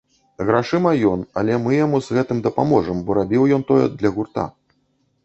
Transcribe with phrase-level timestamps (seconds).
[0.45, 4.49] Грашыма ён, але мы яму з гэтым дапаможам, бо рабіў ён тое для гурта.